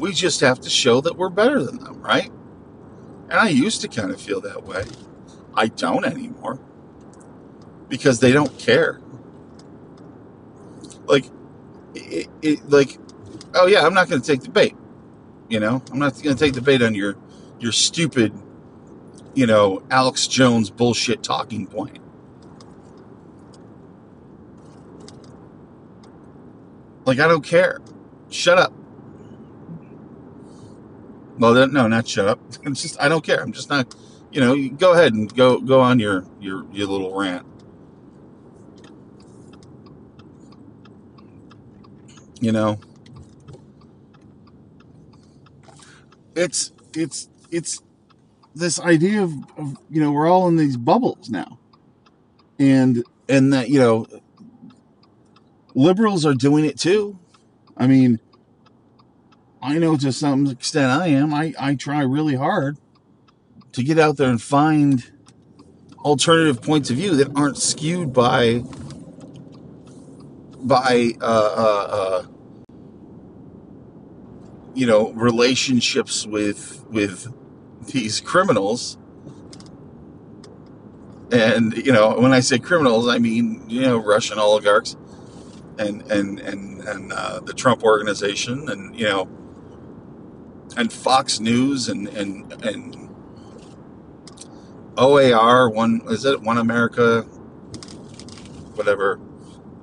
We 0.00 0.12
just 0.12 0.40
have 0.40 0.60
to 0.60 0.70
show 0.70 1.00
that 1.02 1.16
we're 1.16 1.28
better 1.28 1.62
than 1.62 1.78
them, 1.78 2.00
right? 2.02 2.30
And 3.24 3.34
I 3.34 3.48
used 3.48 3.82
to 3.82 3.88
kind 3.88 4.10
of 4.10 4.20
feel 4.20 4.40
that 4.40 4.64
way. 4.64 4.84
I 5.54 5.68
don't 5.68 6.04
anymore 6.04 6.60
because 7.88 8.20
they 8.20 8.32
don't 8.32 8.56
care. 8.58 9.00
Like, 11.06 11.26
it, 11.94 12.28
it, 12.42 12.68
like, 12.70 12.98
oh 13.54 13.66
yeah, 13.66 13.86
I'm 13.86 13.94
not 13.94 14.08
going 14.08 14.20
to 14.22 14.26
take 14.26 14.42
the 14.42 14.50
bait. 14.50 14.76
You 15.48 15.60
know, 15.60 15.82
I'm 15.92 15.98
not 15.98 16.14
going 16.22 16.36
to 16.36 16.44
take 16.44 16.54
the 16.54 16.62
bait 16.62 16.82
on 16.82 16.94
your 16.94 17.16
your 17.60 17.72
stupid, 17.72 18.32
you 19.34 19.46
know, 19.46 19.82
Alex 19.90 20.26
Jones 20.26 20.70
bullshit 20.70 21.22
talking 21.22 21.66
point. 21.66 21.98
Like, 27.04 27.18
I 27.18 27.28
don't 27.28 27.44
care. 27.44 27.80
Shut 28.30 28.58
up. 28.58 28.72
Well, 31.38 31.66
no, 31.68 31.88
not 31.88 32.08
shut 32.08 32.28
up. 32.28 32.40
It's 32.64 32.82
just 32.82 33.00
I 33.00 33.08
don't 33.08 33.24
care. 33.24 33.42
I'm 33.42 33.52
just 33.52 33.70
not. 33.70 33.94
You 34.32 34.40
know, 34.40 34.68
go 34.70 34.92
ahead 34.94 35.12
and 35.12 35.32
go 35.34 35.60
go 35.60 35.80
on 35.80 35.98
your 35.98 36.24
your 36.40 36.64
your 36.72 36.86
little 36.86 37.14
rant. 37.14 37.46
You 42.40 42.50
know, 42.50 42.80
it's 46.34 46.72
it's 46.96 47.28
it's 47.50 47.82
this 48.54 48.80
idea 48.80 49.22
of, 49.22 49.34
of 49.58 49.76
you 49.90 50.02
know 50.02 50.12
we're 50.12 50.28
all 50.28 50.48
in 50.48 50.56
these 50.56 50.78
bubbles 50.78 51.28
now, 51.28 51.58
and 52.58 53.04
and 53.28 53.52
that 53.52 53.68
you 53.68 53.78
know 53.78 54.06
liberals 55.74 56.24
are 56.24 56.34
doing 56.34 56.64
it 56.64 56.78
too. 56.78 57.18
I 57.76 57.86
mean, 57.86 58.18
I 59.60 59.78
know 59.78 59.96
to 59.98 60.10
some 60.10 60.46
extent 60.46 60.90
I 60.90 61.08
am. 61.08 61.34
I, 61.34 61.52
I 61.58 61.74
try 61.74 62.02
really 62.02 62.34
hard 62.34 62.78
to 63.72 63.82
get 63.82 63.98
out 63.98 64.16
there 64.16 64.28
and 64.28 64.40
find 64.40 65.10
alternative 66.04 66.62
points 66.62 66.90
of 66.90 66.96
view 66.96 67.16
that 67.16 67.34
aren't 67.36 67.56
skewed 67.56 68.12
by 68.12 68.62
by 70.64 71.10
uh, 71.20 71.24
uh, 71.24 71.86
uh, 71.90 72.26
you 74.74 74.86
know 74.86 75.12
relationships 75.12 76.26
with 76.26 76.84
with 76.90 77.32
these 77.92 78.20
criminals. 78.20 78.98
And 81.30 81.74
you 81.76 81.92
know 81.92 82.18
when 82.20 82.34
i 82.34 82.40
say 82.40 82.58
criminals 82.58 83.08
i 83.08 83.16
mean 83.16 83.64
you 83.66 83.80
know 83.80 83.96
russian 83.96 84.38
oligarchs 84.38 84.98
and 85.78 86.02
and 86.12 86.38
and 86.40 86.80
and 86.82 87.10
uh, 87.10 87.40
the 87.40 87.54
trump 87.54 87.84
organization 87.84 88.68
and 88.68 88.94
you 88.94 89.06
know 89.06 89.26
and 90.76 90.92
fox 90.92 91.40
news 91.40 91.88
and 91.88 92.06
and 92.08 92.52
and 92.64 93.02
oar 95.02 95.68
one 95.68 96.00
is 96.08 96.24
it 96.24 96.40
one 96.40 96.58
america 96.58 97.22
whatever 98.74 99.20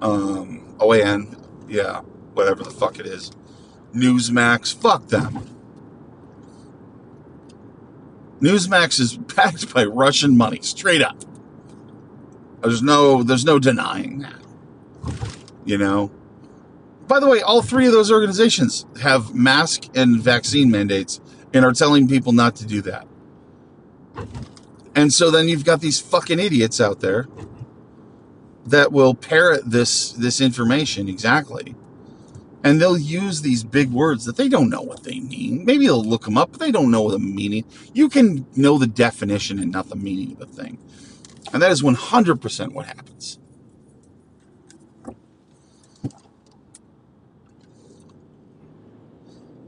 um 0.01 0.75
oan 0.79 1.35
yeah 1.67 1.99
whatever 2.33 2.63
the 2.63 2.71
fuck 2.71 2.99
it 2.99 3.05
is 3.05 3.31
Newsmax, 3.93 4.73
fuck 4.73 5.07
them. 5.07 5.45
Newsmax 8.39 8.99
is 8.99 9.17
backed 9.35 9.73
by 9.73 9.85
Russian 9.85 10.37
money, 10.37 10.59
straight 10.61 11.01
up. 11.01 11.17
There's 12.61 12.81
no 12.81 13.23
there's 13.23 13.45
no 13.45 13.57
denying 13.59 14.19
that. 14.19 14.35
You 15.65 15.77
know. 15.77 16.11
By 17.07 17.19
the 17.19 17.27
way, 17.27 17.41
all 17.41 17.63
three 17.63 17.87
of 17.87 17.93
those 17.93 18.11
organizations 18.11 18.85
have 19.01 19.33
mask 19.33 19.85
and 19.95 20.21
vaccine 20.21 20.69
mandates 20.69 21.19
and 21.53 21.65
are 21.65 21.71
telling 21.71 22.07
people 22.07 22.33
not 22.33 22.55
to 22.57 22.65
do 22.65 22.81
that. 22.83 23.07
And 24.99 25.13
so 25.13 25.31
then 25.31 25.47
you've 25.47 25.63
got 25.63 25.79
these 25.79 26.01
fucking 26.01 26.39
idiots 26.39 26.81
out 26.81 26.99
there 26.99 27.25
that 28.65 28.91
will 28.91 29.15
parrot 29.15 29.61
this 29.71 30.11
this 30.11 30.41
information 30.41 31.07
exactly 31.07 31.73
and 32.65 32.81
they'll 32.81 32.97
use 32.97 33.41
these 33.41 33.63
big 33.63 33.91
words 33.91 34.25
that 34.25 34.35
they 34.35 34.49
don't 34.49 34.69
know 34.69 34.81
what 34.81 35.05
they 35.05 35.21
mean. 35.21 35.63
Maybe 35.63 35.85
they'll 35.85 36.03
look 36.03 36.25
them 36.25 36.37
up, 36.37 36.51
but 36.51 36.59
they 36.59 36.69
don't 36.69 36.91
know 36.91 37.09
the 37.09 37.17
meaning. 37.17 37.63
You 37.93 38.09
can 38.09 38.45
know 38.57 38.77
the 38.77 38.87
definition 38.87 39.57
and 39.57 39.71
not 39.71 39.87
the 39.87 39.95
meaning 39.95 40.33
of 40.33 40.41
a 40.41 40.45
thing. 40.45 40.77
And 41.53 41.61
that 41.61 41.71
is 41.71 41.81
100% 41.81 42.73
what 42.73 42.85
happens. 42.85 43.39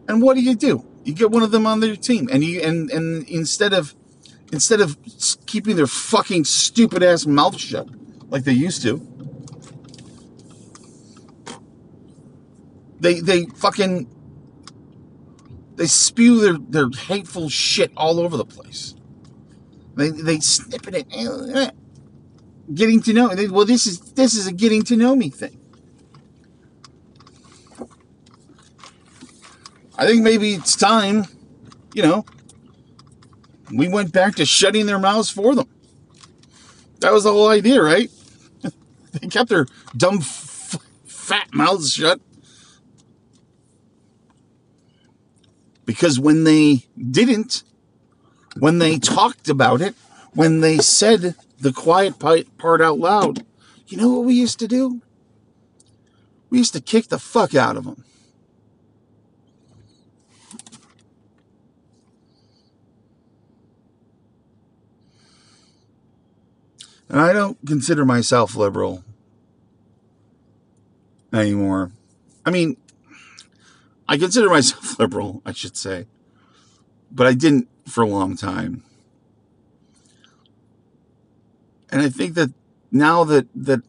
And 0.10 0.22
what 0.22 0.36
do 0.36 0.42
you 0.42 0.56
do? 0.56 0.86
You 1.06 1.14
get 1.14 1.32
one 1.32 1.42
of 1.42 1.52
them 1.52 1.66
on 1.66 1.80
their 1.80 1.96
team, 1.96 2.28
and 2.30 2.44
you 2.44 2.60
and 2.60 2.92
and 2.92 3.28
instead 3.30 3.72
of 3.72 3.96
instead 4.52 4.82
of 4.82 4.98
keeping 5.46 5.76
their 5.76 5.88
fucking 5.88 6.46
stupid 6.46 7.04
ass 7.04 7.26
mouth 7.26 7.58
shut 7.60 7.88
like 8.30 8.44
they 8.44 8.54
used 8.54 8.82
to, 8.82 9.00
They 13.02 13.20
they 13.20 13.46
fucking 13.46 14.08
they 15.76 15.88
spew 15.88 16.40
their, 16.40 16.58
their 16.60 16.90
hateful 16.90 17.50
shit 17.50 17.92
all 17.98 18.20
over 18.20 18.38
the 18.38 18.46
place. 18.46 18.94
They 19.96 20.10
they 20.12 20.40
snip 20.40 20.88
it, 20.88 21.08
eh, 21.12 21.72
getting 22.74 23.02
to 23.02 23.14
know. 23.14 23.30
They, 23.30 23.48
well, 23.48 23.66
this 23.66 23.88
is 23.88 24.00
this 24.14 24.36
is 24.36 24.46
a 24.46 24.54
getting 24.54 24.84
to 24.84 24.96
know 24.96 25.16
me 25.16 25.32
thing. 25.32 25.60
I 29.98 30.06
think 30.06 30.22
maybe 30.22 30.54
it's 30.54 30.76
time, 30.76 31.26
you 31.96 32.04
know, 32.04 32.24
we 33.74 33.88
went 33.88 34.12
back 34.12 34.36
to 34.36 34.46
shutting 34.46 34.86
their 34.86 35.00
mouths 35.00 35.30
for 35.30 35.56
them. 35.56 35.68
That 37.00 37.14
was 37.14 37.24
the 37.24 37.32
whole 37.32 37.48
idea, 37.48 37.82
right? 37.82 38.12
they 39.14 39.28
kept 39.28 39.50
their 39.50 39.66
dumb, 39.96 40.22
fat 40.22 41.48
mouths 41.54 41.94
shut 41.94 42.20
Because 45.92 46.18
when 46.18 46.46
they 46.46 46.86
didn't, 46.98 47.64
when 48.58 48.80
they 48.80 48.98
talked 48.98 49.50
about 49.50 49.82
it, 49.82 49.94
when 50.34 50.62
they 50.62 50.78
said 50.78 51.36
the 51.60 51.74
quiet 51.74 52.18
part 52.18 52.82
out 52.82 52.98
loud, 52.98 53.46
you 53.88 53.98
know 53.98 54.10
what 54.10 54.24
we 54.24 54.34
used 54.34 54.58
to 54.60 54.70
do? 54.70 55.02
We 56.50 56.60
used 56.60 56.72
to 56.74 56.80
kick 56.80 57.08
the 57.08 57.20
fuck 57.20 57.56
out 57.56 57.76
of 57.76 57.84
them. 57.84 58.06
And 67.12 67.20
I 67.20 67.34
don't 67.34 67.58
consider 67.68 68.06
myself 68.06 68.56
liberal 68.56 69.04
anymore. 71.34 71.92
I 72.46 72.52
mean, 72.52 72.78
I 74.08 74.18
consider 74.18 74.50
myself 74.50 74.98
liberal, 75.00 75.42
I 75.46 75.52
should 75.52 75.76
say, 75.76 76.08
but 77.12 77.28
I 77.28 77.34
didn't 77.34 77.68
for 77.86 78.02
a 78.02 78.08
long 78.08 78.38
time. 78.38 78.84
And 81.92 82.02
I 82.02 82.08
think 82.08 82.36
that 82.36 82.54
now 82.94 83.26
that 83.26 83.46
that 83.56 83.84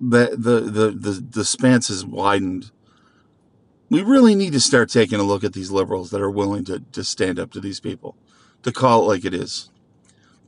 the 0.00 0.34
the 0.34 0.60
the 0.60 0.90
the, 0.90 1.10
the 1.20 1.44
spans 1.44 1.88
has 1.88 2.02
widened, 2.02 2.70
we 3.90 4.00
really 4.00 4.34
need 4.34 4.54
to 4.54 4.60
start 4.60 4.88
taking 4.88 5.20
a 5.20 5.22
look 5.22 5.44
at 5.44 5.52
these 5.52 5.70
liberals 5.70 6.10
that 6.12 6.22
are 6.22 6.30
willing 6.30 6.64
to, 6.64 6.80
to 6.92 7.04
stand 7.04 7.38
up 7.38 7.50
to 7.50 7.60
these 7.60 7.78
people, 7.78 8.16
to 8.62 8.72
call 8.72 9.02
it 9.02 9.08
like 9.08 9.26
it 9.26 9.34
is, 9.34 9.68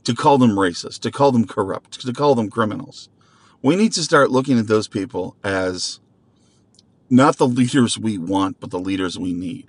to 0.05 0.15
call 0.15 0.37
them 0.37 0.51
racist, 0.51 0.99
to 1.01 1.11
call 1.11 1.31
them 1.31 1.45
corrupt, 1.45 1.99
to 2.01 2.13
call 2.13 2.35
them 2.35 2.49
criminals. 2.49 3.09
We 3.61 3.75
need 3.75 3.93
to 3.93 4.03
start 4.03 4.31
looking 4.31 4.57
at 4.59 4.67
those 4.67 4.87
people 4.87 5.35
as 5.43 5.99
not 7.09 7.37
the 7.37 7.47
leaders 7.47 7.97
we 7.97 8.17
want, 8.17 8.59
but 8.59 8.69
the 8.69 8.79
leaders 8.79 9.17
we 9.17 9.33
need. 9.33 9.67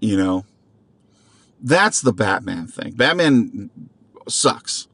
You 0.00 0.16
know, 0.16 0.44
that's 1.60 2.00
the 2.00 2.12
Batman 2.12 2.66
thing. 2.66 2.92
Batman 2.92 3.70
sucks. 4.28 4.88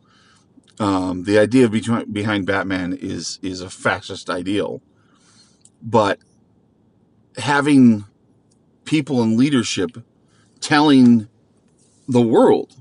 Um, 0.78 1.24
the 1.24 1.38
idea 1.38 1.68
behind, 1.68 2.12
behind 2.12 2.46
Batman 2.46 2.94
is 3.00 3.38
is 3.42 3.60
a 3.60 3.70
fascist 3.70 4.28
ideal, 4.28 4.82
but 5.80 6.18
having 7.36 8.04
people 8.84 9.22
in 9.22 9.36
leadership 9.36 9.98
telling 10.60 11.28
the 12.08 12.20
world 12.20 12.74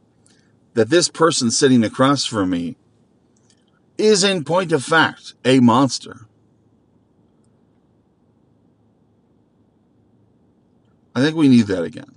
that 0.74 0.90
this 0.90 1.08
person 1.08 1.52
sitting 1.52 1.84
across 1.84 2.26
from 2.26 2.50
me 2.50 2.76
is, 3.98 4.24
in 4.24 4.44
point 4.44 4.72
of 4.72 4.84
fact, 4.84 5.34
a 5.46 5.60
monster. 5.60 6.28
I 11.16 11.22
think 11.22 11.36
we 11.36 11.48
need 11.48 11.68
that 11.68 11.84
again. 11.84 12.16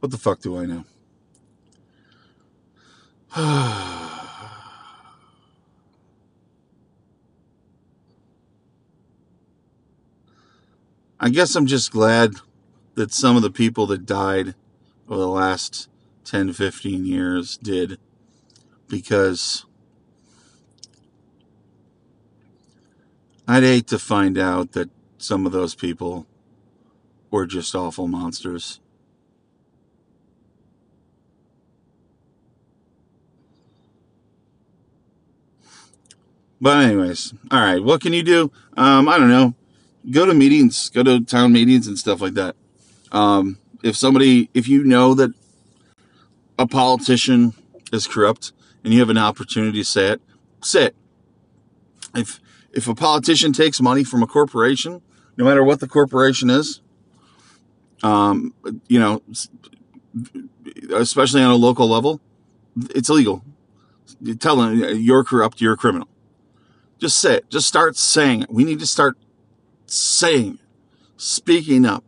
What 0.00 0.10
the 0.10 0.18
fuck 0.18 0.40
do 0.40 0.56
I 0.58 0.66
know? 0.66 0.84
I 11.20 11.30
guess 11.30 11.54
I'm 11.56 11.66
just 11.66 11.90
glad 11.90 12.34
that 12.98 13.12
some 13.12 13.36
of 13.36 13.42
the 13.42 13.50
people 13.50 13.86
that 13.86 14.04
died 14.04 14.56
over 15.08 15.20
the 15.20 15.28
last 15.28 15.88
10, 16.24 16.52
15 16.52 17.06
years 17.06 17.56
did 17.58 17.96
because 18.88 19.64
I'd 23.46 23.62
hate 23.62 23.86
to 23.86 24.00
find 24.00 24.36
out 24.36 24.72
that 24.72 24.90
some 25.16 25.46
of 25.46 25.52
those 25.52 25.76
people 25.76 26.26
were 27.30 27.46
just 27.46 27.72
awful 27.76 28.08
monsters. 28.08 28.80
But 36.60 36.82
anyways, 36.82 37.32
all 37.52 37.60
right. 37.60 37.80
What 37.80 38.00
can 38.00 38.12
you 38.12 38.24
do? 38.24 38.50
Um, 38.76 39.08
I 39.08 39.18
don't 39.18 39.30
know. 39.30 39.54
Go 40.10 40.26
to 40.26 40.34
meetings, 40.34 40.88
go 40.88 41.04
to 41.04 41.20
town 41.20 41.52
meetings 41.52 41.86
and 41.86 41.96
stuff 41.96 42.20
like 42.20 42.34
that. 42.34 42.56
Um, 43.12 43.58
if 43.82 43.96
somebody, 43.96 44.50
if 44.54 44.68
you 44.68 44.84
know 44.84 45.14
that 45.14 45.32
a 46.58 46.66
politician 46.66 47.54
is 47.92 48.06
corrupt 48.06 48.52
and 48.84 48.92
you 48.92 49.00
have 49.00 49.10
an 49.10 49.18
opportunity 49.18 49.78
to 49.78 49.84
say 49.84 50.08
it, 50.08 50.20
say 50.62 50.86
it. 50.86 50.96
If 52.14 52.40
if 52.72 52.88
a 52.88 52.94
politician 52.94 53.52
takes 53.52 53.80
money 53.80 54.04
from 54.04 54.22
a 54.22 54.26
corporation, 54.26 55.02
no 55.36 55.44
matter 55.44 55.64
what 55.64 55.80
the 55.80 55.88
corporation 55.88 56.50
is, 56.50 56.80
um, 58.02 58.54
you 58.88 58.98
know, 58.98 59.22
especially 60.94 61.42
on 61.42 61.50
a 61.50 61.56
local 61.56 61.88
level, 61.88 62.20
it's 62.94 63.08
illegal. 63.08 63.44
You 64.20 64.34
tell 64.34 64.56
them 64.56 64.76
you're 64.76 65.24
corrupt, 65.24 65.60
you're 65.60 65.74
a 65.74 65.76
criminal. 65.76 66.08
Just 66.98 67.18
say 67.18 67.36
it. 67.36 67.50
Just 67.50 67.68
start 67.68 67.96
saying 67.96 68.42
it. 68.42 68.50
We 68.50 68.64
need 68.64 68.80
to 68.80 68.86
start 68.86 69.16
saying, 69.86 70.54
it, 70.54 70.60
speaking 71.16 71.84
up, 71.84 72.04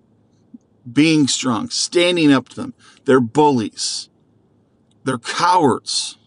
being 0.90 1.28
strong, 1.28 1.70
standing 1.70 2.32
up 2.32 2.48
to 2.50 2.56
them. 2.56 2.74
They're 3.04 3.20
bullies. 3.20 4.08
They're 5.04 5.18
cowards. 5.18 6.18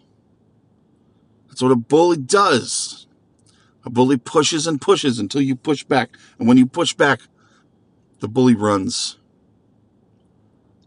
That's 1.47 1.61
what 1.61 1.71
a 1.71 1.75
bully 1.75 2.17
does. 2.17 3.07
A 3.85 3.89
bully 3.89 4.17
pushes 4.17 4.65
and 4.65 4.81
pushes 4.81 5.19
until 5.19 5.41
you 5.41 5.55
push 5.55 5.83
back. 5.83 6.17
And 6.39 6.47
when 6.47 6.57
you 6.57 6.65
push 6.65 6.93
back, 6.93 7.21
the 8.19 8.27
bully 8.27 8.55
runs. 8.55 9.17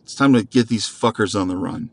It's 0.00 0.14
time 0.14 0.32
to 0.32 0.42
get 0.42 0.68
these 0.68 0.88
fuckers 0.88 1.38
on 1.38 1.48
the 1.48 1.56
run. 1.56 1.90